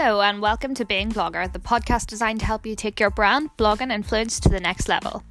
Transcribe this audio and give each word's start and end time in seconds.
Hello, 0.00 0.20
and 0.20 0.40
welcome 0.40 0.74
to 0.74 0.84
Being 0.84 1.10
Blogger, 1.10 1.52
the 1.52 1.58
podcast 1.58 2.06
designed 2.06 2.38
to 2.38 2.46
help 2.46 2.64
you 2.64 2.76
take 2.76 3.00
your 3.00 3.10
brand, 3.10 3.50
blog, 3.56 3.82
and 3.82 3.90
influence 3.90 4.38
to 4.38 4.48
the 4.48 4.60
next 4.60 4.88
level. 4.88 5.24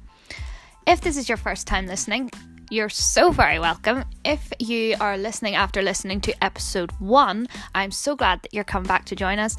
If 0.86 1.00
this 1.00 1.16
is 1.16 1.26
your 1.26 1.38
first 1.38 1.66
time 1.66 1.86
listening, 1.86 2.30
you're 2.70 2.90
so 2.90 3.30
very 3.30 3.58
welcome. 3.58 4.04
If 4.26 4.52
you 4.58 4.94
are 5.00 5.16
listening 5.16 5.54
after 5.54 5.80
listening 5.80 6.20
to 6.20 6.44
episode 6.44 6.92
one, 6.98 7.48
I'm 7.74 7.90
so 7.90 8.14
glad 8.14 8.42
that 8.42 8.52
you're 8.52 8.62
coming 8.62 8.86
back 8.86 9.06
to 9.06 9.16
join 9.16 9.38
us. 9.38 9.56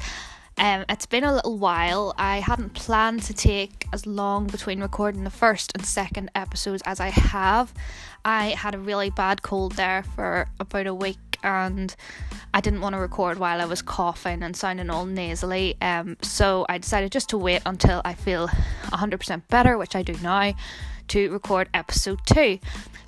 Um, 0.58 0.84
it's 0.88 1.06
been 1.06 1.24
a 1.24 1.34
little 1.34 1.58
while. 1.58 2.14
I 2.16 2.38
hadn't 2.38 2.74
planned 2.74 3.24
to 3.24 3.34
take 3.34 3.86
as 3.92 4.06
long 4.06 4.46
between 4.46 4.80
recording 4.80 5.24
the 5.24 5.30
first 5.30 5.72
and 5.74 5.84
second 5.84 6.30
episodes 6.36 6.84
as 6.86 7.00
I 7.00 7.08
have. 7.08 7.74
I 8.24 8.50
had 8.50 8.76
a 8.76 8.78
really 8.78 9.10
bad 9.10 9.42
cold 9.42 9.72
there 9.72 10.04
for 10.14 10.46
about 10.60 10.86
a 10.86 10.94
week 10.94 11.18
and 11.42 11.94
I 12.54 12.60
didn't 12.60 12.80
want 12.80 12.94
to 12.94 13.00
record 13.00 13.38
while 13.38 13.60
I 13.60 13.64
was 13.64 13.82
coughing 13.82 14.42
and 14.42 14.56
sounding 14.56 14.90
all 14.90 15.06
nasally. 15.06 15.76
Um, 15.80 16.16
so 16.22 16.66
I 16.68 16.78
decided 16.78 17.12
just 17.12 17.28
to 17.30 17.38
wait 17.38 17.62
until 17.66 18.02
I 18.04 18.14
feel 18.14 18.48
100% 18.48 19.42
better, 19.48 19.78
which 19.78 19.96
I 19.96 20.02
do 20.02 20.14
now, 20.22 20.54
to 21.08 21.30
record 21.30 21.68
episode 21.74 22.20
two. 22.24 22.58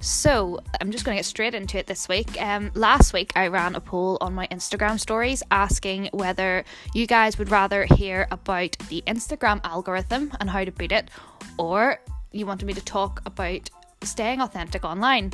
So 0.00 0.58
I'm 0.80 0.90
just 0.90 1.04
going 1.04 1.16
to 1.16 1.18
get 1.20 1.26
straight 1.26 1.54
into 1.54 1.78
it 1.78 1.86
this 1.86 2.08
week. 2.08 2.40
Um, 2.42 2.72
last 2.74 3.12
week 3.12 3.32
I 3.36 3.46
ran 3.46 3.76
a 3.76 3.80
poll 3.80 4.18
on 4.20 4.34
my 4.34 4.48
Instagram 4.48 4.98
stories 4.98 5.44
asking 5.52 6.10
whether 6.12 6.64
you 6.92 7.06
guys 7.06 7.38
would 7.38 7.50
rather 7.50 7.84
hear 7.84 8.26
about 8.32 8.76
the 8.88 9.02
Instagram 9.06 9.60
algorithm 9.62 10.32
and 10.40 10.50
how 10.50 10.64
to 10.64 10.72
beat 10.72 10.90
it, 10.90 11.08
or 11.56 12.00
you 12.32 12.46
wanted 12.46 12.66
me 12.66 12.74
to 12.74 12.84
talk 12.84 13.22
about 13.26 13.70
staying 14.02 14.40
authentic 14.40 14.84
online. 14.84 15.32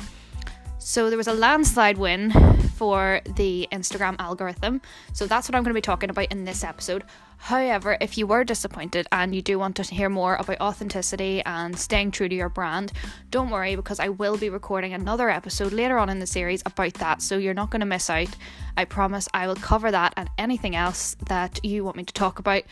So 0.77 1.09
there 1.09 1.17
was 1.17 1.27
a 1.27 1.33
landslide 1.33 1.97
win 1.97 2.31
for 2.79 3.19
the 3.35 3.67
Instagram 3.73 4.15
algorithm. 4.19 4.81
So 5.11 5.27
that's 5.27 5.49
what 5.49 5.55
I'm 5.55 5.63
going 5.63 5.73
to 5.73 5.77
be 5.77 5.81
talking 5.81 6.09
about 6.09 6.31
in 6.31 6.45
this 6.45 6.63
episode. 6.63 7.03
However, 7.35 7.97
if 7.99 8.17
you 8.17 8.25
were 8.25 8.45
disappointed 8.45 9.05
and 9.11 9.35
you 9.35 9.41
do 9.41 9.59
want 9.59 9.75
to 9.75 9.83
hear 9.83 10.07
more 10.07 10.35
about 10.35 10.61
authenticity 10.61 11.41
and 11.45 11.77
staying 11.77 12.11
true 12.11 12.29
to 12.29 12.35
your 12.35 12.47
brand, 12.47 12.93
don't 13.31 13.49
worry 13.49 13.75
because 13.75 13.99
I 13.99 14.07
will 14.07 14.37
be 14.37 14.49
recording 14.49 14.93
another 14.93 15.29
episode 15.29 15.73
later 15.73 15.97
on 15.97 16.09
in 16.09 16.19
the 16.19 16.25
series 16.25 16.63
about 16.65 16.93
that. 16.95 17.21
So 17.21 17.37
you're 17.37 17.53
not 17.53 17.69
going 17.69 17.81
to 17.81 17.85
miss 17.85 18.09
out. 18.09 18.33
I 18.77 18.85
promise 18.85 19.27
I 19.33 19.47
will 19.47 19.55
cover 19.55 19.91
that 19.91 20.13
and 20.15 20.29
anything 20.37 20.77
else 20.77 21.17
that 21.27 21.59
you 21.65 21.83
want 21.83 21.97
me 21.97 22.05
to 22.05 22.13
talk 22.13 22.39
about. 22.39 22.63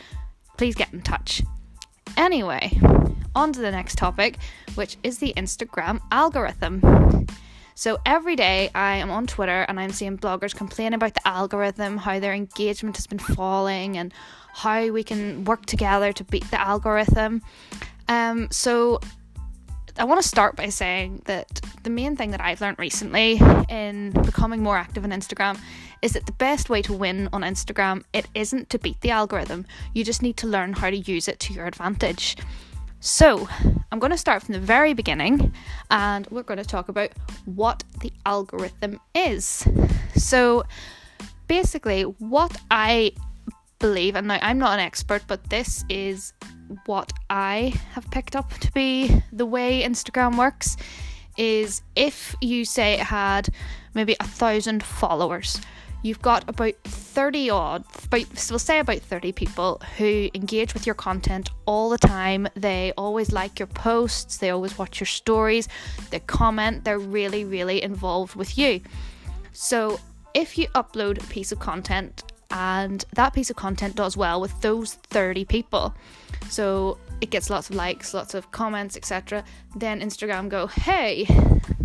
Please 0.56 0.74
get 0.74 0.90
in 0.94 1.02
touch. 1.02 1.42
Anyway, 2.16 2.80
on 3.34 3.52
to 3.52 3.60
the 3.60 3.70
next 3.70 3.98
topic, 3.98 4.38
which 4.74 4.96
is 5.02 5.18
the 5.18 5.34
Instagram 5.36 6.00
algorithm. 6.10 7.26
So 7.78 7.96
every 8.04 8.34
day 8.34 8.70
I 8.74 8.96
am 8.96 9.08
on 9.08 9.28
Twitter 9.28 9.64
and 9.68 9.78
I'm 9.78 9.92
seeing 9.92 10.18
bloggers 10.18 10.52
complain 10.52 10.94
about 10.94 11.14
the 11.14 11.28
algorithm, 11.28 11.96
how 11.96 12.18
their 12.18 12.34
engagement 12.34 12.96
has 12.96 13.06
been 13.06 13.20
falling, 13.20 13.96
and 13.96 14.12
how 14.52 14.88
we 14.88 15.04
can 15.04 15.44
work 15.44 15.64
together 15.64 16.12
to 16.12 16.24
beat 16.24 16.50
the 16.50 16.60
algorithm. 16.60 17.40
Um, 18.08 18.48
so 18.50 18.98
I 19.96 20.02
want 20.02 20.20
to 20.20 20.26
start 20.26 20.56
by 20.56 20.70
saying 20.70 21.22
that 21.26 21.60
the 21.84 21.90
main 21.90 22.16
thing 22.16 22.32
that 22.32 22.40
I've 22.40 22.60
learned 22.60 22.80
recently 22.80 23.40
in 23.68 24.10
becoming 24.24 24.60
more 24.60 24.76
active 24.76 25.04
on 25.04 25.10
Instagram 25.10 25.56
is 26.02 26.14
that 26.14 26.26
the 26.26 26.32
best 26.32 26.68
way 26.68 26.82
to 26.82 26.92
win 26.92 27.28
on 27.32 27.42
Instagram 27.42 28.02
it 28.12 28.26
isn't 28.34 28.70
to 28.70 28.80
beat 28.80 29.00
the 29.02 29.10
algorithm. 29.10 29.66
You 29.94 30.02
just 30.02 30.20
need 30.20 30.36
to 30.38 30.48
learn 30.48 30.72
how 30.72 30.90
to 30.90 30.96
use 30.96 31.28
it 31.28 31.38
to 31.38 31.52
your 31.52 31.66
advantage. 31.66 32.38
So, 33.00 33.48
I'm 33.92 34.00
going 34.00 34.10
to 34.10 34.18
start 34.18 34.42
from 34.42 34.54
the 34.54 34.60
very 34.60 34.92
beginning 34.92 35.54
and 35.90 36.26
we're 36.30 36.42
going 36.42 36.58
to 36.58 36.64
talk 36.64 36.88
about 36.88 37.10
what 37.44 37.84
the 38.00 38.12
algorithm 38.26 38.98
is. 39.14 39.66
So, 40.16 40.64
basically, 41.46 42.02
what 42.02 42.56
I 42.72 43.12
believe, 43.78 44.16
and 44.16 44.26
now 44.26 44.38
I'm 44.42 44.58
not 44.58 44.74
an 44.74 44.80
expert, 44.80 45.22
but 45.28 45.48
this 45.48 45.84
is 45.88 46.32
what 46.86 47.12
I 47.30 47.74
have 47.92 48.10
picked 48.10 48.34
up 48.34 48.52
to 48.58 48.72
be 48.72 49.22
the 49.32 49.46
way 49.46 49.82
Instagram 49.82 50.36
works 50.36 50.76
is 51.36 51.82
if 51.94 52.34
you 52.40 52.64
say 52.64 52.94
it 52.94 53.00
had 53.00 53.48
maybe 53.94 54.16
a 54.18 54.26
thousand 54.26 54.82
followers 54.82 55.60
you've 56.02 56.22
got 56.22 56.48
about 56.48 56.74
30 56.84 57.50
odd, 57.50 57.84
about, 58.04 58.38
so 58.38 58.52
we'll 58.52 58.58
say 58.58 58.78
about 58.78 58.98
30 58.98 59.32
people 59.32 59.80
who 59.96 60.30
engage 60.34 60.74
with 60.74 60.86
your 60.86 60.94
content 60.94 61.50
all 61.66 61.88
the 61.88 61.98
time. 61.98 62.48
They 62.54 62.92
always 62.96 63.32
like 63.32 63.58
your 63.58 63.66
posts, 63.66 64.38
they 64.38 64.50
always 64.50 64.78
watch 64.78 65.00
your 65.00 65.06
stories, 65.06 65.68
they 66.10 66.20
comment, 66.20 66.84
they're 66.84 66.98
really, 66.98 67.44
really 67.44 67.82
involved 67.82 68.36
with 68.36 68.56
you. 68.56 68.80
So 69.52 69.98
if 70.34 70.56
you 70.56 70.68
upload 70.68 71.22
a 71.22 71.26
piece 71.26 71.50
of 71.52 71.58
content 71.58 72.22
and 72.50 73.04
that 73.14 73.34
piece 73.34 73.50
of 73.50 73.56
content 73.56 73.96
does 73.96 74.16
well 74.16 74.40
with 74.40 74.58
those 74.60 74.94
30 74.94 75.44
people, 75.44 75.94
so 76.48 76.98
it 77.20 77.30
gets 77.30 77.50
lots 77.50 77.68
of 77.68 77.76
likes, 77.76 78.14
lots 78.14 78.34
of 78.34 78.50
comments, 78.52 78.96
etc., 78.96 79.44
then 79.74 80.00
Instagram 80.00 80.48
go, 80.48 80.66
hey, 80.68 81.26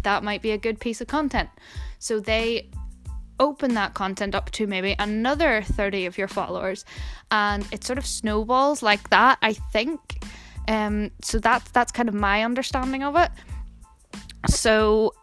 that 0.03 0.23
might 0.23 0.41
be 0.41 0.51
a 0.51 0.57
good 0.57 0.79
piece 0.79 1.01
of 1.01 1.07
content. 1.07 1.49
So 1.99 2.19
they 2.19 2.69
open 3.39 3.73
that 3.73 3.93
content 3.93 4.35
up 4.35 4.51
to 4.51 4.67
maybe 4.67 4.95
another 4.99 5.61
30 5.63 6.05
of 6.05 6.17
your 6.17 6.27
followers 6.27 6.85
and 7.31 7.67
it 7.71 7.83
sort 7.83 7.97
of 7.97 8.05
snowballs 8.05 8.83
like 8.83 9.09
that 9.09 9.37
i 9.41 9.53
think. 9.53 10.23
Um 10.67 11.11
so 11.21 11.39
that's 11.39 11.69
that's 11.71 11.91
kind 11.91 12.07
of 12.07 12.15
my 12.15 12.43
understanding 12.43 13.03
of 13.03 13.15
it. 13.15 13.31
So 14.49 15.13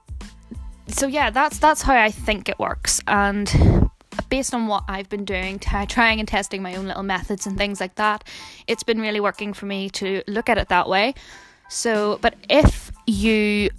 so 0.89 1.07
yeah 1.07 1.31
that's 1.31 1.59
that's 1.59 1.83
how 1.83 1.97
i 1.97 2.11
think 2.11 2.49
it 2.49 2.59
works. 2.59 3.01
And 3.07 3.91
based 4.29 4.55
on 4.55 4.67
what 4.67 4.85
I've 4.89 5.09
been 5.09 5.25
doing, 5.25 5.59
t- 5.59 5.87
trying 5.87 6.21
and 6.21 6.29
testing 6.29 6.63
my 6.63 6.77
own 6.77 6.87
little 6.87 7.03
methods 7.03 7.47
and 7.47 7.57
things 7.57 7.81
like 7.81 7.97
that, 7.97 8.25
it's 8.67 8.83
been 8.83 9.01
really 9.01 9.21
working 9.21 9.53
for 9.53 9.67
me 9.67 9.91
to 9.91 10.23
look 10.27 10.49
at 10.49 10.59
it 10.59 10.69
that 10.69 10.89
way. 10.89 11.15
So, 11.69 12.19
but 12.21 12.35
if 12.49 12.91
you 13.07 13.71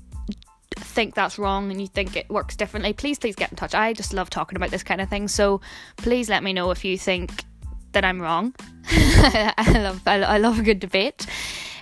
think 0.75 1.15
that's 1.15 1.37
wrong 1.37 1.71
and 1.71 1.81
you 1.81 1.87
think 1.87 2.15
it 2.15 2.29
works 2.29 2.55
differently, 2.55 2.93
please, 2.93 3.19
please 3.19 3.35
get 3.35 3.51
in 3.51 3.57
touch. 3.57 3.75
I 3.75 3.93
just 3.93 4.13
love 4.13 4.29
talking 4.29 4.55
about 4.55 4.71
this 4.71 4.83
kind 4.83 5.01
of 5.01 5.09
thing. 5.09 5.27
So 5.27 5.61
please 5.97 6.29
let 6.29 6.43
me 6.43 6.53
know 6.53 6.71
if 6.71 6.85
you 6.85 6.97
think 6.97 7.43
that 7.91 8.05
I'm 8.05 8.21
wrong. 8.21 8.53
I 8.87 9.79
love 9.79 10.01
I, 10.07 10.21
I 10.21 10.37
love 10.37 10.59
a 10.59 10.63
good 10.63 10.79
debate. 10.79 11.25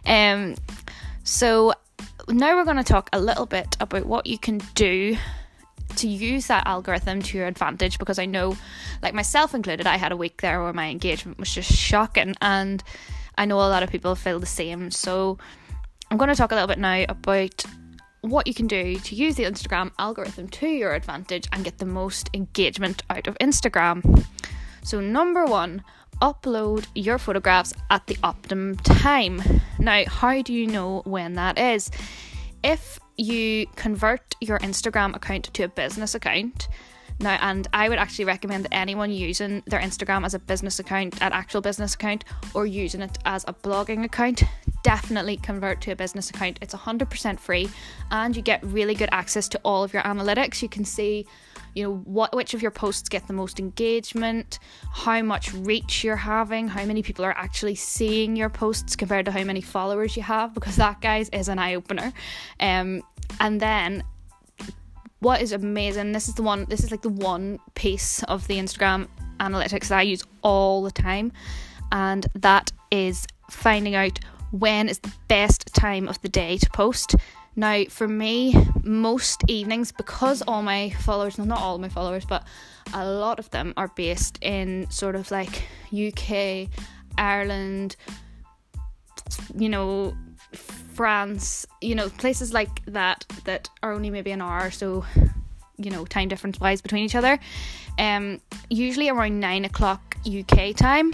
Um, 0.05 0.55
so 1.23 1.73
now 2.27 2.55
we're 2.55 2.65
going 2.65 2.77
to 2.77 2.83
talk 2.83 3.09
a 3.13 3.19
little 3.19 3.45
bit 3.45 3.77
about 3.79 4.05
what 4.05 4.27
you 4.27 4.37
can 4.37 4.59
do 4.75 5.17
to 5.95 6.07
use 6.07 6.47
that 6.47 6.65
algorithm 6.67 7.21
to 7.21 7.37
your 7.37 7.47
advantage 7.47 7.97
because 7.97 8.19
I 8.19 8.25
know, 8.25 8.57
like 9.01 9.13
myself 9.13 9.53
included, 9.53 9.87
I 9.87 9.97
had 9.97 10.11
a 10.11 10.17
week 10.17 10.41
there 10.41 10.61
where 10.61 10.73
my 10.73 10.89
engagement 10.89 11.39
was 11.39 11.53
just 11.53 11.71
shocking, 11.71 12.35
and 12.41 12.83
I 13.37 13.45
know 13.45 13.57
a 13.57 13.69
lot 13.69 13.83
of 13.83 13.89
people 13.89 14.15
feel 14.15 14.39
the 14.39 14.45
same. 14.45 14.91
So 14.91 15.37
I'm 16.09 16.17
going 16.17 16.29
to 16.29 16.35
talk 16.35 16.51
a 16.51 16.55
little 16.55 16.67
bit 16.67 16.79
now 16.79 17.05
about 17.07 17.65
what 18.21 18.47
you 18.47 18.53
can 18.53 18.67
do 18.67 18.97
to 18.99 19.15
use 19.15 19.35
the 19.35 19.43
Instagram 19.43 19.91
algorithm 19.97 20.47
to 20.49 20.67
your 20.67 20.93
advantage 20.93 21.47
and 21.51 21.63
get 21.63 21.77
the 21.77 21.85
most 21.85 22.29
engagement 22.33 23.03
out 23.09 23.27
of 23.27 23.37
Instagram. 23.39 24.25
So, 24.83 24.99
number 24.99 25.45
one, 25.45 25.83
upload 26.21 26.85
your 26.95 27.17
photographs 27.17 27.73
at 27.89 28.07
the 28.07 28.17
optimum 28.23 28.75
time. 28.77 29.41
Now, 29.77 30.03
how 30.05 30.41
do 30.41 30.53
you 30.53 30.67
know 30.67 31.01
when 31.05 31.33
that 31.33 31.57
is? 31.57 31.91
If 32.63 32.99
you 33.17 33.67
convert 33.75 34.35
your 34.41 34.59
Instagram 34.59 35.15
account 35.15 35.53
to 35.53 35.63
a 35.63 35.67
business 35.67 36.15
account, 36.15 36.67
now, 37.19 37.37
and 37.41 37.67
I 37.73 37.89
would 37.89 37.97
actually 37.97 38.25
recommend 38.25 38.65
that 38.65 38.73
anyone 38.73 39.11
using 39.11 39.61
their 39.67 39.79
Instagram 39.79 40.25
as 40.25 40.33
a 40.33 40.39
business 40.39 40.79
account, 40.79 41.21
an 41.21 41.33
actual 41.33 41.59
business 41.59 41.93
account, 41.95 42.23
or 42.53 42.65
using 42.65 43.01
it 43.01 43.17
as 43.25 43.43
a 43.47 43.53
blogging 43.53 44.05
account, 44.05 44.43
definitely 44.83 45.35
convert 45.35 45.81
to 45.81 45.91
a 45.91 45.95
business 45.95 46.29
account. 46.29 46.59
It's 46.61 46.73
100% 46.73 47.39
free, 47.39 47.69
and 48.11 48.35
you 48.35 48.41
get 48.41 48.63
really 48.63 48.95
good 48.95 49.09
access 49.11 49.49
to 49.49 49.59
all 49.65 49.83
of 49.83 49.93
your 49.93 50.01
analytics. 50.03 50.61
You 50.61 50.69
can 50.69 50.85
see, 50.85 51.25
you 51.75 51.83
know, 51.83 51.95
what 52.05 52.33
which 52.33 52.53
of 52.53 52.61
your 52.61 52.71
posts 52.71 53.09
get 53.09 53.27
the 53.27 53.33
most 53.33 53.59
engagement, 53.59 54.59
how 54.93 55.21
much 55.21 55.53
reach 55.53 56.05
you're 56.05 56.15
having, 56.15 56.69
how 56.69 56.85
many 56.85 57.03
people 57.03 57.25
are 57.25 57.37
actually 57.37 57.75
seeing 57.75 58.37
your 58.37 58.49
posts 58.49 58.95
compared 58.95 59.25
to 59.25 59.31
how 59.31 59.43
many 59.43 59.61
followers 59.61 60.15
you 60.15 60.23
have, 60.23 60.53
because 60.53 60.77
that, 60.77 61.01
guys, 61.01 61.27
is 61.29 61.49
an 61.49 61.59
eye 61.59 61.75
opener. 61.75 62.13
Um, 62.61 63.03
and 63.41 63.59
then 63.59 64.03
what 65.19 65.41
is 65.41 65.51
amazing 65.51 66.11
this 66.11 66.27
is 66.27 66.35
the 66.35 66.43
one 66.43 66.65
this 66.69 66.83
is 66.83 66.91
like 66.91 67.01
the 67.01 67.09
one 67.09 67.59
piece 67.75 68.23
of 68.23 68.47
the 68.47 68.57
instagram 68.57 69.07
analytics 69.39 69.87
that 69.89 69.99
i 69.99 70.01
use 70.01 70.23
all 70.41 70.83
the 70.83 70.91
time 70.91 71.31
and 71.91 72.27
that 72.35 72.71
is 72.91 73.25
finding 73.49 73.95
out 73.95 74.19
when 74.51 74.89
is 74.89 74.99
the 74.99 75.13
best 75.27 75.73
time 75.73 76.07
of 76.07 76.21
the 76.21 76.29
day 76.29 76.57
to 76.57 76.69
post. 76.71 77.15
Now 77.55 77.83
for 77.85 78.07
me 78.07 78.55
most 78.83 79.43
evenings 79.47 79.91
because 79.91 80.41
all 80.43 80.61
my 80.61 80.91
followers 80.91 81.37
well, 81.37 81.47
not 81.47 81.59
all 81.59 81.77
my 81.77 81.89
followers 81.89 82.25
but 82.25 82.45
a 82.93 83.05
lot 83.05 83.37
of 83.39 83.49
them 83.51 83.73
are 83.75 83.89
based 83.89 84.39
in 84.41 84.89
sort 84.89 85.15
of 85.15 85.29
like 85.29 85.63
uk 85.91 86.69
ireland 87.17 87.95
you 89.55 89.67
know 89.67 90.15
France, 90.99 91.65
you 91.79 91.95
know, 91.95 92.09
places 92.09 92.51
like 92.51 92.83
that 92.83 93.25
that 93.45 93.69
are 93.81 93.93
only 93.93 94.09
maybe 94.09 94.31
an 94.31 94.41
hour 94.41 94.69
so 94.69 95.05
you 95.77 95.89
know, 95.89 96.03
time 96.03 96.27
difference 96.27 96.59
wise 96.59 96.81
between 96.81 97.05
each 97.05 97.15
other. 97.15 97.39
Um, 97.97 98.41
usually 98.69 99.07
around 99.07 99.39
nine 99.39 99.63
o'clock 99.63 100.17
UK 100.27 100.75
time 100.75 101.13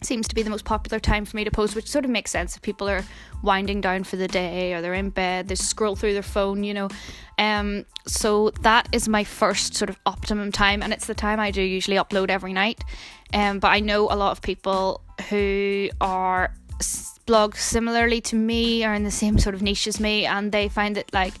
seems 0.00 0.28
to 0.28 0.34
be 0.36 0.44
the 0.44 0.50
most 0.50 0.64
popular 0.64 1.00
time 1.00 1.24
for 1.24 1.36
me 1.36 1.42
to 1.42 1.50
post, 1.50 1.74
which 1.74 1.90
sort 1.90 2.04
of 2.04 2.10
makes 2.12 2.30
sense 2.30 2.54
if 2.54 2.62
people 2.62 2.88
are 2.88 3.02
winding 3.42 3.80
down 3.80 4.04
for 4.04 4.14
the 4.14 4.28
day 4.28 4.74
or 4.74 4.80
they're 4.80 4.94
in 4.94 5.10
bed, 5.10 5.48
they 5.48 5.56
scroll 5.56 5.96
through 5.96 6.12
their 6.12 6.22
phone, 6.22 6.62
you 6.62 6.72
know. 6.72 6.88
Um, 7.36 7.86
so 8.06 8.50
that 8.60 8.88
is 8.92 9.08
my 9.08 9.24
first 9.24 9.74
sort 9.74 9.90
of 9.90 9.98
optimum 10.06 10.52
time, 10.52 10.84
and 10.84 10.92
it's 10.92 11.06
the 11.06 11.14
time 11.14 11.40
I 11.40 11.50
do 11.50 11.62
usually 11.62 11.96
upload 11.96 12.30
every 12.30 12.52
night. 12.52 12.84
Um, 13.32 13.58
but 13.58 13.72
I 13.72 13.80
know 13.80 14.04
a 14.04 14.14
lot 14.14 14.30
of 14.30 14.40
people 14.40 15.00
who 15.30 15.90
are 16.00 16.54
blog 17.26 17.56
similarly 17.56 18.20
to 18.22 18.36
me 18.36 18.84
are 18.84 18.94
in 18.94 19.04
the 19.04 19.10
same 19.10 19.38
sort 19.38 19.54
of 19.54 19.62
niche 19.62 19.86
as 19.86 20.00
me, 20.00 20.26
and 20.26 20.52
they 20.52 20.68
find 20.68 20.96
it 20.96 21.10
like 21.12 21.34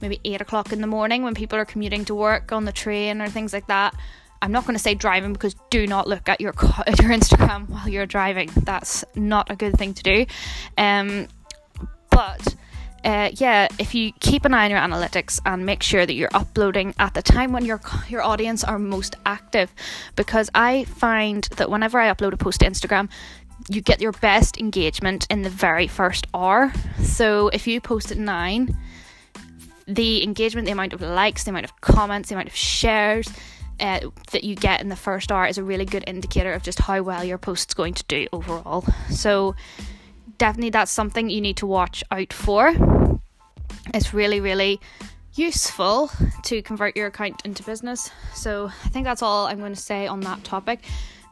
maybe 0.00 0.20
eight 0.24 0.40
o'clock 0.40 0.72
in 0.72 0.80
the 0.80 0.86
morning 0.86 1.22
when 1.22 1.34
people 1.34 1.58
are 1.58 1.64
commuting 1.64 2.04
to 2.04 2.14
work 2.14 2.52
on 2.52 2.64
the 2.64 2.72
train 2.72 3.20
or 3.20 3.28
things 3.28 3.52
like 3.52 3.66
that. 3.68 3.94
I'm 4.42 4.52
not 4.52 4.64
going 4.64 4.74
to 4.74 4.82
say 4.82 4.94
driving 4.94 5.32
because 5.32 5.56
do 5.70 5.86
not 5.86 6.06
look 6.06 6.28
at 6.28 6.40
your 6.40 6.52
at 6.86 7.00
your 7.00 7.10
Instagram 7.10 7.68
while 7.68 7.88
you're 7.88 8.06
driving. 8.06 8.50
That's 8.56 9.04
not 9.14 9.50
a 9.50 9.56
good 9.56 9.76
thing 9.78 9.94
to 9.94 10.02
do. 10.02 10.26
Um, 10.76 11.28
but 12.10 12.54
uh, 13.04 13.30
yeah, 13.34 13.68
if 13.78 13.94
you 13.94 14.12
keep 14.20 14.44
an 14.44 14.54
eye 14.54 14.64
on 14.64 14.70
your 14.70 14.80
analytics 14.80 15.38
and 15.44 15.66
make 15.66 15.82
sure 15.82 16.06
that 16.06 16.14
you're 16.14 16.30
uploading 16.32 16.94
at 16.98 17.12
the 17.12 17.22
time 17.22 17.52
when 17.52 17.64
your 17.64 17.80
your 18.08 18.22
audience 18.22 18.64
are 18.64 18.78
most 18.78 19.16
active, 19.26 19.72
because 20.16 20.50
I 20.54 20.84
find 20.84 21.44
that 21.56 21.70
whenever 21.70 21.98
I 21.98 22.12
upload 22.12 22.32
a 22.32 22.36
post 22.36 22.60
to 22.60 22.66
Instagram, 22.66 23.10
you 23.68 23.80
get 23.80 24.00
your 24.00 24.12
best 24.12 24.58
engagement 24.58 25.26
in 25.30 25.42
the 25.42 25.50
very 25.50 25.86
first 25.86 26.26
hour. 26.34 26.72
So 27.02 27.48
if 27.48 27.66
you 27.66 27.80
post 27.80 28.10
at 28.10 28.18
nine, 28.18 28.76
the 29.86 30.22
engagement, 30.22 30.66
the 30.66 30.72
amount 30.72 30.92
of 30.92 31.00
likes, 31.00 31.44
the 31.44 31.50
amount 31.50 31.64
of 31.64 31.80
comments, 31.80 32.28
the 32.28 32.34
amount 32.34 32.48
of 32.48 32.56
shares 32.56 33.32
uh, 33.80 34.00
that 34.32 34.44
you 34.44 34.54
get 34.54 34.80
in 34.80 34.88
the 34.88 34.96
first 34.96 35.32
hour 35.32 35.46
is 35.46 35.58
a 35.58 35.62
really 35.62 35.84
good 35.84 36.04
indicator 36.06 36.52
of 36.52 36.62
just 36.62 36.78
how 36.78 37.02
well 37.02 37.24
your 37.24 37.38
post's 37.38 37.74
going 37.74 37.94
to 37.94 38.04
do 38.04 38.26
overall. 38.32 38.84
So 39.10 39.54
definitely 40.38 40.70
that's 40.70 40.90
something 40.90 41.28
you 41.28 41.40
need 41.40 41.56
to 41.58 41.66
watch 41.66 42.04
out 42.10 42.32
for. 42.32 42.72
It's 43.92 44.14
really, 44.14 44.40
really 44.40 44.80
useful 45.34 46.10
to 46.44 46.62
convert 46.62 46.96
your 46.96 47.08
account 47.08 47.42
into 47.44 47.62
business. 47.62 48.10
So 48.34 48.70
I 48.84 48.88
think 48.88 49.04
that's 49.04 49.22
all 49.22 49.46
I'm 49.46 49.58
going 49.58 49.74
to 49.74 49.80
say 49.80 50.06
on 50.06 50.20
that 50.20 50.44
topic. 50.44 50.80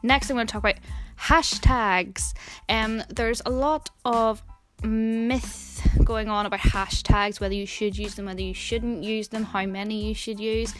Next, 0.03 0.29
I'm 0.29 0.35
going 0.35 0.47
to 0.47 0.51
talk 0.51 0.63
about 0.63 0.75
hashtags. 1.23 2.33
Um, 2.69 3.03
there's 3.09 3.41
a 3.45 3.49
lot 3.49 3.89
of 4.03 4.41
myth 4.83 5.87
going 6.03 6.27
on 6.27 6.45
about 6.45 6.59
hashtags, 6.59 7.39
whether 7.39 7.53
you 7.53 7.65
should 7.65 7.97
use 7.97 8.15
them, 8.15 8.25
whether 8.25 8.41
you 8.41 8.53
shouldn't 8.53 9.03
use 9.03 9.29
them, 9.29 9.43
how 9.43 9.65
many 9.65 10.05
you 10.07 10.13
should 10.13 10.39
use. 10.39 10.73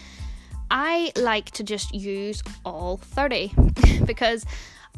I 0.69 1.11
like 1.15 1.51
to 1.51 1.63
just 1.63 1.93
use 1.93 2.43
all 2.65 2.97
30 2.97 3.53
because 4.05 4.45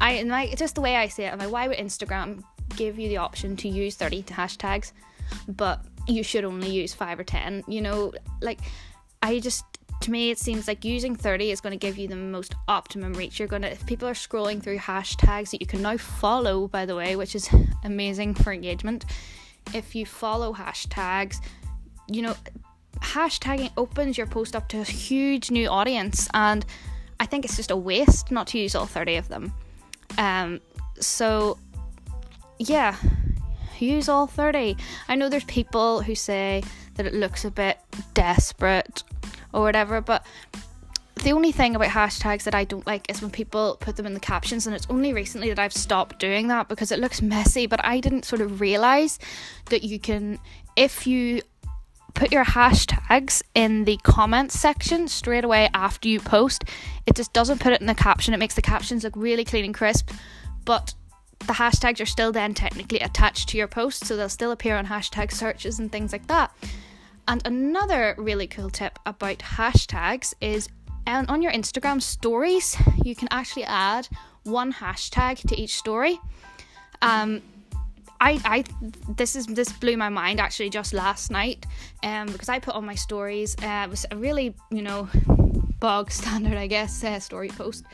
I 0.00 0.22
like 0.22 0.56
just 0.56 0.74
the 0.74 0.80
way 0.80 0.96
I 0.96 1.08
see 1.08 1.24
it. 1.24 1.32
I'm 1.32 1.38
like, 1.38 1.50
why 1.50 1.68
would 1.68 1.78
Instagram 1.78 2.42
give 2.76 2.98
you 2.98 3.08
the 3.08 3.18
option 3.18 3.56
to 3.58 3.68
use 3.68 3.94
30 3.94 4.24
hashtags, 4.24 4.92
but 5.48 5.84
you 6.08 6.22
should 6.22 6.44
only 6.44 6.70
use 6.70 6.92
five 6.92 7.20
or 7.20 7.24
10? 7.24 7.64
You 7.68 7.82
know, 7.82 8.12
like 8.40 8.60
I 9.22 9.38
just 9.38 9.64
to 10.00 10.10
me 10.10 10.30
it 10.30 10.38
seems 10.38 10.68
like 10.68 10.84
using 10.84 11.16
30 11.16 11.50
is 11.50 11.60
going 11.60 11.72
to 11.72 11.86
give 11.86 11.98
you 11.98 12.08
the 12.08 12.16
most 12.16 12.54
optimum 12.68 13.12
reach. 13.14 13.38
You're 13.38 13.48
going 13.48 13.62
to 13.62 13.72
if 13.72 13.84
people 13.86 14.08
are 14.08 14.14
scrolling 14.14 14.62
through 14.62 14.78
hashtags 14.78 15.50
that 15.50 15.60
you 15.60 15.66
can 15.66 15.82
now 15.82 15.96
follow 15.96 16.68
by 16.68 16.86
the 16.86 16.94
way 16.94 17.16
which 17.16 17.34
is 17.34 17.48
amazing 17.84 18.34
for 18.34 18.52
engagement 18.52 19.04
if 19.74 19.94
you 19.94 20.06
follow 20.06 20.52
hashtags 20.52 21.38
you 22.08 22.22
know 22.22 22.34
hashtagging 23.00 23.70
opens 23.76 24.16
your 24.16 24.26
post 24.26 24.56
up 24.56 24.68
to 24.68 24.80
a 24.80 24.84
huge 24.84 25.50
new 25.50 25.68
audience 25.68 26.28
and 26.34 26.64
i 27.20 27.26
think 27.26 27.44
it's 27.44 27.56
just 27.56 27.70
a 27.70 27.76
waste 27.76 28.30
not 28.30 28.46
to 28.46 28.58
use 28.58 28.74
all 28.74 28.86
30 28.86 29.16
of 29.16 29.28
them. 29.28 29.52
Um 30.18 30.60
so 30.98 31.58
yeah 32.58 32.96
use 33.78 34.08
all 34.08 34.26
30 34.26 34.74
i 35.08 35.14
know 35.14 35.28
there's 35.28 35.44
people 35.44 36.00
who 36.00 36.14
say 36.14 36.62
that 36.94 37.04
it 37.04 37.12
looks 37.12 37.44
a 37.44 37.50
bit 37.50 37.78
desperate 38.14 39.02
or 39.52 39.62
whatever. 39.62 40.00
But 40.00 40.24
the 41.22 41.32
only 41.32 41.52
thing 41.52 41.74
about 41.74 41.88
hashtags 41.88 42.44
that 42.44 42.54
I 42.54 42.64
don't 42.64 42.86
like 42.86 43.10
is 43.10 43.22
when 43.22 43.30
people 43.30 43.78
put 43.80 43.96
them 43.96 44.06
in 44.06 44.14
the 44.14 44.20
captions, 44.20 44.66
and 44.66 44.76
it's 44.76 44.86
only 44.90 45.12
recently 45.12 45.48
that 45.48 45.58
I've 45.58 45.72
stopped 45.72 46.18
doing 46.18 46.48
that 46.48 46.68
because 46.68 46.92
it 46.92 46.98
looks 46.98 47.22
messy. 47.22 47.66
But 47.66 47.84
I 47.84 48.00
didn't 48.00 48.24
sort 48.24 48.42
of 48.42 48.60
realize 48.60 49.18
that 49.66 49.82
you 49.82 49.98
can, 49.98 50.38
if 50.76 51.06
you 51.06 51.42
put 52.14 52.32
your 52.32 52.44
hashtags 52.44 53.42
in 53.54 53.84
the 53.84 53.98
comments 53.98 54.58
section 54.58 55.06
straight 55.06 55.44
away 55.44 55.68
after 55.74 56.08
you 56.08 56.18
post, 56.18 56.64
it 57.06 57.14
just 57.14 57.32
doesn't 57.32 57.60
put 57.60 57.72
it 57.72 57.80
in 57.80 57.86
the 57.86 57.94
caption. 57.94 58.32
It 58.32 58.38
makes 58.38 58.54
the 58.54 58.62
captions 58.62 59.04
look 59.04 59.14
really 59.16 59.44
clean 59.44 59.64
and 59.64 59.74
crisp, 59.74 60.10
but 60.64 60.94
the 61.40 61.52
hashtags 61.52 62.00
are 62.00 62.06
still 62.06 62.32
then 62.32 62.54
technically 62.54 63.00
attached 63.00 63.50
to 63.50 63.58
your 63.58 63.68
post, 63.68 64.04
so 64.04 64.16
they'll 64.16 64.28
still 64.28 64.50
appear 64.50 64.76
on 64.76 64.86
hashtag 64.86 65.30
searches 65.32 65.78
and 65.78 65.92
things 65.92 66.12
like 66.12 66.26
that. 66.28 66.50
And 67.28 67.42
another 67.44 68.14
really 68.18 68.46
cool 68.46 68.70
tip 68.70 68.98
about 69.04 69.38
hashtags 69.38 70.34
is 70.40 70.68
on 71.06 71.42
your 71.42 71.52
Instagram 71.52 72.02
stories, 72.02 72.76
you 73.04 73.14
can 73.14 73.28
actually 73.30 73.64
add 73.64 74.08
one 74.44 74.72
hashtag 74.72 75.38
to 75.48 75.56
each 75.56 75.76
story. 75.76 76.20
Um, 77.02 77.42
I, 78.20 78.40
I 78.44 78.64
this 79.16 79.36
is 79.36 79.46
this 79.46 79.70
blew 79.72 79.96
my 79.96 80.08
mind 80.08 80.40
actually 80.40 80.70
just 80.70 80.94
last 80.94 81.30
night 81.30 81.66
um, 82.02 82.26
because 82.28 82.48
I 82.48 82.58
put 82.58 82.74
on 82.74 82.86
my 82.86 82.94
stories 82.94 83.54
uh, 83.62 83.82
it 83.84 83.90
was 83.90 84.06
a 84.10 84.16
really 84.16 84.54
you 84.70 84.80
know 84.80 85.08
bog 85.80 86.10
standard 86.10 86.56
I 86.56 86.66
guess 86.66 87.04
uh, 87.04 87.20
story 87.20 87.48
post 87.48 87.84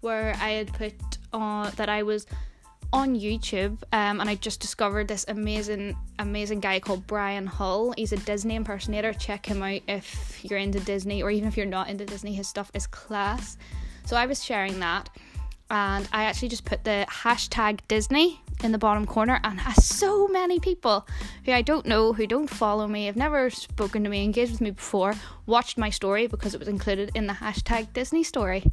where 0.00 0.34
I 0.40 0.50
had 0.50 0.72
put 0.72 0.94
on 1.32 1.70
that 1.76 1.88
I 1.88 2.02
was 2.02 2.26
on 2.92 3.18
YouTube, 3.18 3.82
um, 3.92 4.20
and 4.20 4.28
I 4.28 4.34
just 4.34 4.60
discovered 4.60 5.08
this 5.08 5.24
amazing, 5.28 5.96
amazing 6.18 6.60
guy 6.60 6.80
called 6.80 7.06
Brian 7.06 7.46
Hull. 7.46 7.94
He's 7.96 8.12
a 8.12 8.16
Disney 8.16 8.56
impersonator. 8.56 9.12
Check 9.12 9.46
him 9.46 9.62
out 9.62 9.80
if 9.86 10.44
you're 10.44 10.58
into 10.58 10.80
Disney, 10.80 11.22
or 11.22 11.30
even 11.30 11.48
if 11.48 11.56
you're 11.56 11.66
not 11.66 11.88
into 11.88 12.04
Disney. 12.04 12.32
His 12.32 12.48
stuff 12.48 12.70
is 12.74 12.86
class. 12.86 13.56
So 14.06 14.16
I 14.16 14.26
was 14.26 14.44
sharing 14.44 14.80
that, 14.80 15.08
and 15.70 16.08
I 16.12 16.24
actually 16.24 16.48
just 16.48 16.64
put 16.64 16.84
the 16.84 17.06
hashtag 17.08 17.80
Disney 17.86 18.40
in 18.64 18.72
the 18.72 18.78
bottom 18.78 19.06
corner, 19.06 19.40
and 19.44 19.60
so 19.76 20.28
many 20.28 20.58
people 20.58 21.06
who 21.44 21.52
I 21.52 21.62
don't 21.62 21.86
know, 21.86 22.12
who 22.12 22.26
don't 22.26 22.50
follow 22.50 22.86
me, 22.86 23.06
have 23.06 23.16
never 23.16 23.50
spoken 23.50 24.04
to 24.04 24.10
me, 24.10 24.24
engaged 24.24 24.52
with 24.52 24.60
me 24.60 24.70
before, 24.70 25.14
watched 25.46 25.78
my 25.78 25.90
story 25.90 26.26
because 26.26 26.54
it 26.54 26.58
was 26.58 26.68
included 26.68 27.12
in 27.14 27.26
the 27.26 27.34
hashtag 27.34 27.92
Disney 27.92 28.22
story. 28.24 28.64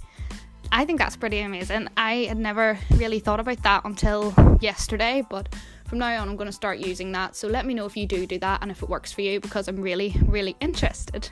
I 0.72 0.86
think 0.86 1.00
that's 1.00 1.16
pretty 1.16 1.40
amazing. 1.40 1.88
I 1.98 2.26
had 2.26 2.38
never 2.38 2.78
really 2.96 3.20
thought 3.20 3.40
about 3.40 3.64
that 3.64 3.86
until 3.86 4.34
yesterday, 4.62 5.24
but 5.30 5.50
from 5.88 6.00
now 6.00 6.22
on, 6.22 6.30
I'm 6.30 6.36
going 6.36 6.48
to 6.48 6.54
start 6.54 6.80
using 6.80 7.12
that. 7.14 7.36
So 7.36 7.48
let 7.48 7.66
me 7.66 7.74
know 7.74 7.86
if 7.86 7.96
you 7.96 8.06
do 8.06 8.26
do 8.26 8.38
that 8.40 8.62
and 8.62 8.70
if 8.70 8.84
it 8.84 8.90
works 8.90 9.12
for 9.12 9.22
you 9.22 9.40
because 9.40 9.68
I'm 9.68 9.82
really, 9.82 10.16
really 10.26 10.56
interested. 10.60 11.30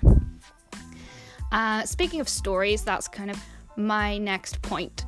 Uh, 1.52 1.84
speaking 1.84 2.22
of 2.22 2.30
stories, 2.30 2.84
that's 2.84 3.08
kind 3.08 3.30
of 3.30 3.42
my 3.76 4.18
next 4.18 4.62
point. 4.62 5.06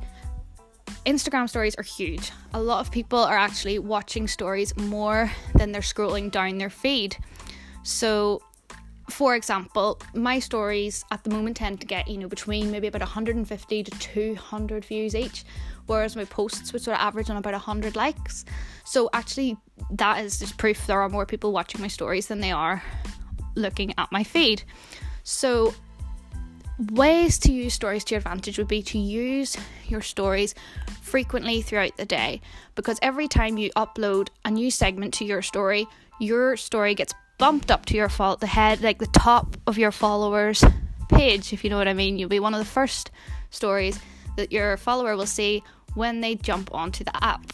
Instagram 1.06 1.48
stories 1.48 1.74
are 1.76 1.82
huge. 1.82 2.30
A 2.54 2.60
lot 2.60 2.80
of 2.80 2.90
people 2.92 3.18
are 3.18 3.36
actually 3.36 3.78
watching 3.78 4.28
stories 4.28 4.76
more 4.76 5.30
than 5.54 5.72
they're 5.72 5.80
scrolling 5.80 6.30
down 6.30 6.58
their 6.58 6.70
feed. 6.70 7.16
So 7.82 8.42
for 9.18 9.34
example, 9.34 9.98
my 10.14 10.38
stories 10.38 11.04
at 11.10 11.24
the 11.24 11.30
moment 11.30 11.56
tend 11.56 11.80
to 11.80 11.86
get, 11.88 12.06
you 12.06 12.18
know, 12.18 12.28
between 12.28 12.70
maybe 12.70 12.86
about 12.86 13.00
150 13.00 13.82
to 13.82 13.90
200 13.90 14.84
views 14.84 15.12
each, 15.12 15.42
whereas 15.86 16.14
my 16.14 16.24
posts 16.24 16.72
would 16.72 16.82
sort 16.82 16.96
of 16.96 17.00
average 17.00 17.28
on 17.28 17.36
about 17.36 17.52
100 17.52 17.96
likes. 17.96 18.44
So, 18.84 19.10
actually, 19.12 19.56
that 19.90 20.24
is 20.24 20.38
just 20.38 20.56
proof 20.56 20.86
there 20.86 21.00
are 21.00 21.08
more 21.08 21.26
people 21.26 21.50
watching 21.50 21.80
my 21.80 21.88
stories 21.88 22.28
than 22.28 22.38
they 22.38 22.52
are 22.52 22.80
looking 23.56 23.92
at 23.98 24.12
my 24.12 24.22
feed. 24.22 24.62
So, 25.24 25.74
ways 26.92 27.38
to 27.38 27.52
use 27.52 27.74
stories 27.74 28.04
to 28.04 28.14
your 28.14 28.18
advantage 28.18 28.56
would 28.56 28.68
be 28.68 28.84
to 28.84 29.00
use 29.00 29.56
your 29.88 30.00
stories 30.00 30.54
frequently 31.02 31.60
throughout 31.60 31.96
the 31.96 32.06
day 32.06 32.40
because 32.76 33.00
every 33.02 33.26
time 33.26 33.58
you 33.58 33.70
upload 33.70 34.28
a 34.44 34.50
new 34.52 34.70
segment 34.70 35.12
to 35.14 35.24
your 35.24 35.42
story, 35.42 35.88
your 36.20 36.56
story 36.56 36.94
gets 36.94 37.14
bumped 37.38 37.70
up 37.70 37.86
to 37.86 37.94
your 37.94 38.08
fault 38.08 38.40
the 38.40 38.46
head 38.46 38.80
like 38.82 38.98
the 38.98 39.06
top 39.06 39.56
of 39.66 39.78
your 39.78 39.92
followers 39.92 40.64
page 41.08 41.52
if 41.52 41.64
you 41.64 41.70
know 41.70 41.78
what 41.78 41.88
i 41.88 41.94
mean. 41.94 42.18
You'll 42.18 42.28
be 42.28 42.40
one 42.40 42.54
of 42.54 42.58
the 42.58 42.66
first 42.66 43.10
stories 43.50 43.98
that 44.36 44.52
your 44.52 44.76
follower 44.76 45.16
will 45.16 45.26
see 45.26 45.62
when 45.94 46.20
they 46.20 46.34
jump 46.36 46.72
onto 46.72 47.02
the 47.02 47.24
app. 47.24 47.52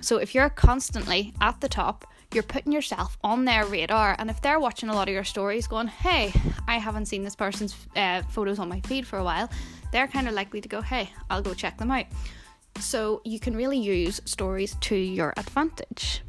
So 0.00 0.16
if 0.16 0.34
you're 0.34 0.48
constantly 0.48 1.34
at 1.40 1.60
the 1.60 1.68
top 1.68 2.06
you're 2.32 2.42
putting 2.42 2.72
yourself 2.72 3.16
on 3.22 3.44
their 3.44 3.64
radar 3.64 4.16
and 4.18 4.28
if 4.30 4.40
they're 4.42 4.58
watching 4.58 4.88
a 4.88 4.94
lot 4.94 5.08
of 5.08 5.14
your 5.14 5.24
stories 5.24 5.66
going 5.66 5.86
hey 5.86 6.32
i 6.66 6.76
haven't 6.76 7.06
seen 7.06 7.22
this 7.22 7.36
person's 7.36 7.76
uh, 7.94 8.20
photos 8.30 8.58
on 8.58 8.68
my 8.68 8.80
feed 8.80 9.06
for 9.06 9.18
a 9.18 9.24
while 9.24 9.48
they're 9.92 10.08
kind 10.08 10.26
of 10.26 10.34
likely 10.34 10.60
to 10.60 10.68
go 10.68 10.80
hey 10.80 11.08
i'll 11.30 11.42
go 11.42 11.54
check 11.54 11.78
them 11.78 11.90
out. 11.90 12.06
So 12.80 13.22
you 13.24 13.40
can 13.40 13.56
really 13.56 13.78
use 13.78 14.20
stories 14.24 14.76
to 14.82 14.94
your 14.96 15.32
advantage. 15.36 16.22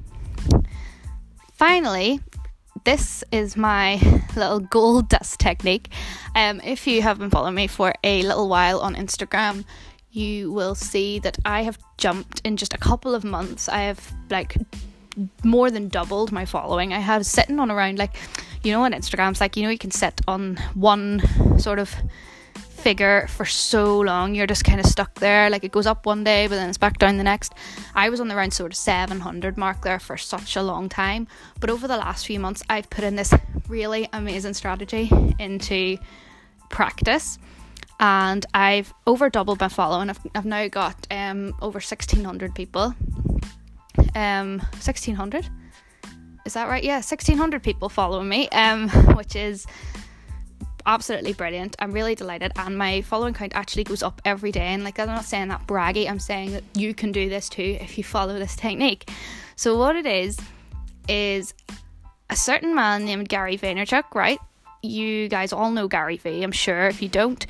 Finally 1.53 2.21
this 2.87 3.21
is 3.33 3.57
my 3.57 3.99
little 4.37 4.61
gold 4.61 5.09
dust 5.09 5.41
technique. 5.41 5.89
Um, 6.35 6.61
if 6.63 6.87
you 6.87 7.01
have 7.01 7.19
been 7.19 7.29
following 7.29 7.53
me 7.53 7.67
for 7.67 7.93
a 8.01 8.21
little 8.21 8.47
while 8.47 8.79
on 8.79 8.95
Instagram, 8.95 9.65
you 10.13 10.53
will 10.53 10.73
see 10.73 11.19
that 11.19 11.37
I 11.43 11.63
have 11.63 11.77
jumped 11.97 12.39
in 12.45 12.55
just 12.55 12.73
a 12.73 12.77
couple 12.77 13.13
of 13.13 13.25
months. 13.25 13.67
I 13.67 13.79
have 13.79 14.13
like 14.29 14.55
more 15.43 15.69
than 15.69 15.89
doubled 15.89 16.31
my 16.31 16.45
following. 16.45 16.93
I 16.93 16.99
have 16.99 17.25
sitting 17.25 17.59
on 17.59 17.69
around 17.69 17.99
like, 17.99 18.15
you 18.63 18.71
know, 18.71 18.85
on 18.85 18.93
Instagram's 18.93 19.41
like, 19.41 19.57
you 19.57 19.63
know, 19.63 19.69
you 19.69 19.77
can 19.77 19.91
sit 19.91 20.21
on 20.25 20.55
one 20.73 21.21
sort 21.59 21.79
of 21.79 21.93
figure 22.87 23.27
for 23.27 23.43
so 23.43 23.99
long. 23.99 24.33
You're 24.33 24.47
just 24.47 24.63
kind 24.63 24.79
of 24.79 24.85
stuck 24.85 25.15
there. 25.15 25.49
Like 25.49 25.65
it 25.65 25.73
goes 25.73 25.85
up 25.85 26.05
one 26.05 26.23
day, 26.23 26.47
but 26.47 26.55
then 26.55 26.69
it's 26.69 26.77
back 26.77 26.99
down 26.99 27.17
the 27.17 27.23
next. 27.23 27.53
I 27.93 28.07
was 28.07 28.21
on 28.21 28.29
the 28.29 28.35
round 28.37 28.53
sort 28.53 28.71
of 28.71 28.77
700 28.77 29.57
mark 29.57 29.81
there 29.81 29.99
for 29.99 30.15
such 30.15 30.55
a 30.55 30.63
long 30.63 30.87
time. 30.87 31.27
But 31.59 31.69
over 31.69 31.85
the 31.85 31.97
last 31.97 32.25
few 32.25 32.39
months, 32.39 32.63
I've 32.69 32.89
put 32.89 33.03
in 33.03 33.17
this 33.17 33.33
really 33.67 34.07
amazing 34.13 34.53
strategy 34.53 35.11
into 35.37 35.97
practice. 36.69 37.37
And 37.99 38.45
I've 38.53 38.93
over 39.05 39.29
doubled 39.29 39.59
my 39.59 39.67
following. 39.67 40.09
I've, 40.09 40.21
I've 40.33 40.45
now 40.45 40.69
got 40.69 40.95
um, 41.11 41.55
over 41.61 41.79
1,600 41.79 42.55
people. 42.55 42.95
Um, 44.15 44.59
1,600? 44.59 45.49
Is 46.45 46.53
that 46.53 46.69
right? 46.69 46.85
Yeah, 46.85 46.99
1,600 46.99 47.61
people 47.61 47.89
following 47.89 48.29
me, 48.29 48.47
um, 48.47 48.87
which 49.17 49.35
is 49.35 49.67
absolutely 50.87 51.33
brilliant. 51.33 51.75
I'm 51.77 51.91
really 51.91 52.15
delighted, 52.15 52.53
and 52.55 52.77
my 52.77 53.01
following 53.01 53.33
count 53.33 53.51
actually 53.53 53.83
goes 53.83 54.01
up 54.01 54.21
every 54.25 54.51
day. 54.51 54.67
And 54.67 54.83
like, 54.83 54.97
I'm 54.99 55.07
not 55.07 55.25
saying 55.25 55.49
that 55.49 55.67
braggy, 55.67 56.09
I'm 56.09 56.19
saying 56.19 56.53
that 56.53 56.63
you 56.73 56.95
can 56.95 57.11
do 57.11 57.29
this 57.29 57.49
too 57.49 57.77
if 57.79 57.97
you 57.97 58.03
follow 58.03 58.39
this 58.39 58.55
technique. 58.55 59.11
So, 59.55 59.77
what 59.77 59.95
it 59.95 60.05
is, 60.05 60.39
is 61.07 61.53
a 62.29 62.35
certain 62.35 62.73
man 62.73 63.05
named 63.05 63.29
Gary 63.29 63.57
Vaynerchuk, 63.57 64.15
right? 64.15 64.39
You 64.81 65.27
guys 65.27 65.53
all 65.53 65.71
know 65.71 65.87
Gary 65.87 66.17
Vee, 66.17 66.43
I'm 66.43 66.51
sure. 66.51 66.87
If 66.87 67.01
you 67.01 67.09
don't, 67.09 67.45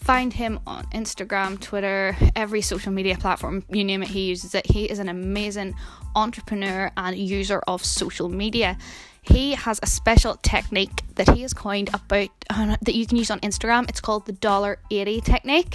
find 0.00 0.32
him 0.32 0.60
on 0.66 0.84
Instagram, 0.86 1.60
Twitter, 1.60 2.16
every 2.34 2.62
social 2.62 2.92
media 2.92 3.16
platform, 3.16 3.64
you 3.68 3.84
name 3.84 4.02
it, 4.02 4.08
he 4.08 4.26
uses 4.26 4.54
it. 4.54 4.66
He 4.66 4.84
is 4.84 4.98
an 4.98 5.08
amazing 5.08 5.74
entrepreneur 6.16 6.90
and 6.96 7.16
user 7.16 7.60
of 7.66 7.84
social 7.84 8.28
media 8.28 8.76
he 9.22 9.52
has 9.52 9.78
a 9.82 9.86
special 9.86 10.36
technique 10.36 11.02
that 11.16 11.30
he 11.30 11.42
has 11.42 11.52
coined 11.52 11.90
about 11.92 12.30
uh, 12.48 12.76
that 12.82 12.94
you 12.94 13.06
can 13.06 13.16
use 13.16 13.30
on 13.30 13.40
Instagram. 13.40 13.88
It's 13.88 14.00
called 14.00 14.26
the 14.26 14.32
dollar 14.32 14.78
eighty 14.90 15.20
technique. 15.20 15.74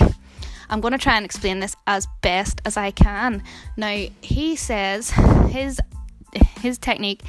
I'm 0.69 0.81
going 0.81 0.93
to 0.93 0.97
try 0.97 1.15
and 1.15 1.25
explain 1.25 1.59
this 1.59 1.75
as 1.85 2.07
best 2.21 2.61
as 2.65 2.75
I 2.75 2.91
can. 2.91 3.43
Now, 3.77 4.05
he 4.21 4.55
says 4.55 5.11
his 5.49 5.79
his 6.61 6.77
technique 6.77 7.21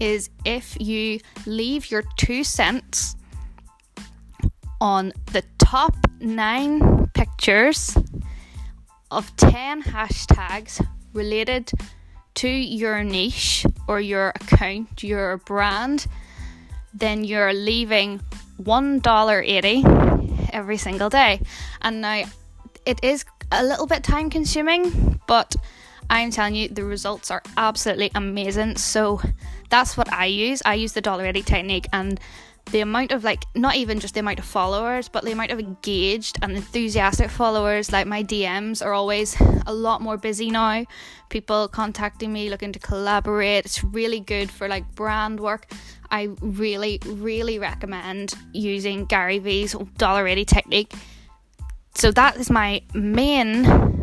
is 0.00 0.28
if 0.44 0.76
you 0.80 1.20
leave 1.46 1.90
your 1.90 2.02
2 2.16 2.42
cents 2.42 3.14
on 4.80 5.12
the 5.32 5.42
top 5.58 5.96
9 6.24 7.10
pictures 7.14 7.96
of 9.10 9.34
10 9.36 9.82
hashtags 9.82 10.84
related 11.12 11.70
to 12.34 12.48
your 12.48 13.04
niche 13.04 13.66
or 13.86 14.00
your 14.00 14.30
account, 14.30 15.02
your 15.02 15.36
brand, 15.38 16.06
then 16.92 17.24
you're 17.24 17.52
leaving 17.52 18.20
$1.80 18.62 20.50
every 20.52 20.76
single 20.76 21.10
day. 21.10 21.40
And 21.82 22.00
now 22.00 22.24
it 22.86 22.98
is 23.02 23.24
a 23.52 23.62
little 23.62 23.86
bit 23.86 24.02
time 24.02 24.30
consuming, 24.30 25.20
but 25.26 25.54
I'm 26.10 26.30
telling 26.30 26.54
you, 26.54 26.68
the 26.68 26.84
results 26.84 27.30
are 27.30 27.42
absolutely 27.56 28.10
amazing. 28.14 28.76
So 28.76 29.20
that's 29.70 29.96
what 29.96 30.12
I 30.12 30.26
use. 30.26 30.62
I 30.64 30.74
use 30.74 30.92
the 30.92 31.00
dollar 31.00 31.24
eighty 31.24 31.42
technique, 31.42 31.86
and 31.92 32.20
the 32.70 32.80
amount 32.80 33.12
of 33.12 33.24
like 33.24 33.44
not 33.54 33.76
even 33.76 34.00
just 34.00 34.14
the 34.14 34.20
amount 34.20 34.38
of 34.38 34.44
followers 34.44 35.08
but 35.08 35.24
the 35.24 35.32
amount 35.32 35.50
of 35.50 35.58
engaged 35.58 36.38
and 36.42 36.52
enthusiastic 36.52 37.30
followers 37.30 37.92
like 37.92 38.06
my 38.06 38.22
DMs 38.22 38.84
are 38.84 38.92
always 38.92 39.36
a 39.66 39.72
lot 39.72 40.00
more 40.00 40.16
busy 40.16 40.50
now. 40.50 40.84
People 41.28 41.68
contacting 41.68 42.32
me 42.32 42.50
looking 42.50 42.72
to 42.72 42.78
collaborate. 42.78 43.64
It's 43.64 43.82
really 43.84 44.20
good 44.20 44.50
for 44.50 44.68
like 44.68 44.94
brand 44.94 45.40
work. 45.40 45.70
I 46.10 46.30
really 46.40 47.00
really 47.04 47.58
recommend 47.58 48.34
using 48.52 49.04
Gary 49.06 49.38
Vee's 49.38 49.74
dollar 49.96 50.26
eighty 50.26 50.44
technique. 50.44 50.92
So 51.94 52.10
that 52.12 52.36
is 52.36 52.50
my 52.50 52.82
main 52.92 53.93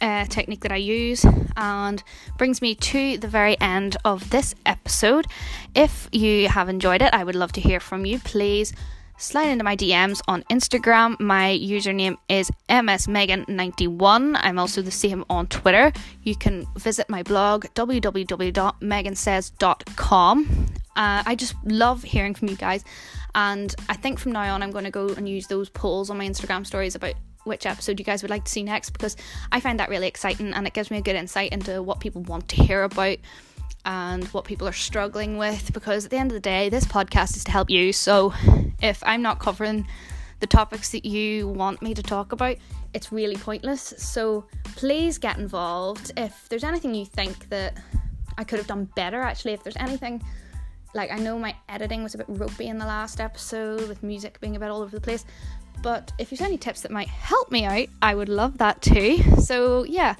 uh, 0.00 0.24
technique 0.26 0.60
that 0.60 0.72
I 0.72 0.76
use 0.76 1.24
and 1.56 2.02
brings 2.38 2.62
me 2.62 2.74
to 2.74 3.18
the 3.18 3.28
very 3.28 3.60
end 3.60 3.96
of 4.04 4.30
this 4.30 4.54
episode. 4.66 5.26
If 5.74 6.08
you 6.12 6.48
have 6.48 6.68
enjoyed 6.68 7.02
it, 7.02 7.12
I 7.12 7.24
would 7.24 7.34
love 7.34 7.52
to 7.52 7.60
hear 7.60 7.80
from 7.80 8.06
you. 8.06 8.18
Please 8.20 8.72
slide 9.20 9.48
into 9.48 9.64
my 9.64 9.76
DMs 9.76 10.22
on 10.26 10.42
Instagram. 10.44 11.20
My 11.20 11.58
username 11.60 12.16
is 12.28 12.50
msmegan91. 12.68 14.36
I'm 14.40 14.58
also 14.58 14.82
the 14.82 14.90
same 14.90 15.24
on 15.28 15.46
Twitter. 15.48 15.92
You 16.22 16.34
can 16.34 16.66
visit 16.76 17.10
my 17.10 17.22
blog 17.22 17.66
www.megansays.com. 17.74 20.66
Uh, 20.96 21.22
I 21.24 21.36
just 21.36 21.54
love 21.64 22.02
hearing 22.02 22.34
from 22.34 22.48
you 22.48 22.56
guys, 22.56 22.82
and 23.34 23.72
I 23.88 23.94
think 23.94 24.18
from 24.18 24.32
now 24.32 24.52
on 24.54 24.62
I'm 24.62 24.72
going 24.72 24.84
to 24.84 24.90
go 24.90 25.10
and 25.10 25.28
use 25.28 25.46
those 25.46 25.68
polls 25.68 26.10
on 26.10 26.18
my 26.18 26.28
Instagram 26.28 26.66
stories 26.66 26.96
about 26.96 27.14
which 27.44 27.66
episode 27.66 27.98
you 27.98 28.04
guys 28.04 28.22
would 28.22 28.30
like 28.30 28.44
to 28.44 28.50
see 28.50 28.62
next 28.62 28.90
because 28.90 29.16
I 29.50 29.60
find 29.60 29.78
that 29.80 29.88
really 29.88 30.06
exciting 30.06 30.52
and 30.52 30.66
it 30.66 30.72
gives 30.72 30.90
me 30.90 30.98
a 30.98 31.02
good 31.02 31.16
insight 31.16 31.52
into 31.52 31.82
what 31.82 32.00
people 32.00 32.22
want 32.22 32.48
to 32.48 32.56
hear 32.56 32.82
about 32.82 33.18
and 33.84 34.24
what 34.28 34.44
people 34.44 34.68
are 34.68 34.72
struggling 34.72 35.38
with 35.38 35.72
because 35.72 36.04
at 36.04 36.10
the 36.10 36.18
end 36.18 36.30
of 36.30 36.34
the 36.34 36.40
day 36.40 36.68
this 36.68 36.84
podcast 36.84 37.36
is 37.36 37.44
to 37.44 37.50
help 37.50 37.70
you. 37.70 37.92
So 37.92 38.34
if 38.82 39.02
I'm 39.04 39.22
not 39.22 39.38
covering 39.38 39.86
the 40.40 40.46
topics 40.46 40.90
that 40.92 41.04
you 41.04 41.48
want 41.48 41.82
me 41.82 41.94
to 41.94 42.02
talk 42.02 42.32
about 42.32 42.56
it's 42.92 43.12
really 43.12 43.36
pointless. 43.36 43.94
So 43.98 44.46
please 44.64 45.16
get 45.16 45.38
involved. 45.38 46.12
If 46.16 46.48
there's 46.48 46.64
anything 46.64 46.94
you 46.94 47.06
think 47.06 47.48
that 47.50 47.78
I 48.36 48.44
could 48.44 48.58
have 48.58 48.66
done 48.66 48.84
better 48.96 49.20
actually 49.20 49.52
if 49.52 49.62
there's 49.62 49.76
anything 49.76 50.22
like 50.94 51.10
I 51.12 51.16
know 51.16 51.38
my 51.38 51.54
editing 51.68 52.02
was 52.02 52.14
a 52.14 52.18
bit 52.18 52.26
ropey 52.28 52.66
in 52.66 52.78
the 52.78 52.86
last 52.86 53.20
episode 53.20 53.88
with 53.88 54.02
music 54.02 54.40
being 54.40 54.56
a 54.56 54.58
bit 54.58 54.70
all 54.70 54.82
over 54.82 54.90
the 54.90 55.00
place 55.00 55.24
but 55.82 56.12
if 56.18 56.30
you've 56.30 56.40
any 56.40 56.58
tips 56.58 56.82
that 56.82 56.90
might 56.90 57.08
help 57.08 57.50
me 57.50 57.64
out, 57.64 57.88
I 58.02 58.14
would 58.14 58.28
love 58.28 58.58
that 58.58 58.82
too. 58.82 59.22
So, 59.40 59.84
yeah, 59.84 60.14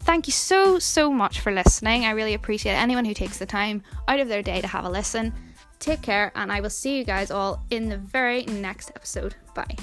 thank 0.00 0.26
you 0.26 0.32
so, 0.32 0.78
so 0.78 1.10
much 1.10 1.40
for 1.40 1.52
listening. 1.52 2.04
I 2.04 2.10
really 2.10 2.34
appreciate 2.34 2.74
anyone 2.74 3.04
who 3.04 3.14
takes 3.14 3.38
the 3.38 3.46
time 3.46 3.82
out 4.08 4.20
of 4.20 4.28
their 4.28 4.42
day 4.42 4.60
to 4.60 4.66
have 4.66 4.84
a 4.84 4.90
listen. 4.90 5.32
Take 5.78 6.02
care, 6.02 6.32
and 6.34 6.52
I 6.52 6.60
will 6.60 6.70
see 6.70 6.98
you 6.98 7.04
guys 7.04 7.30
all 7.30 7.64
in 7.70 7.88
the 7.88 7.98
very 7.98 8.44
next 8.44 8.90
episode. 8.90 9.34
Bye. 9.54 9.76